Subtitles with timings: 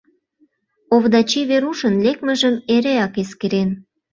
[0.95, 3.69] Овдачи Верушын лекмыжым эреак эскерен.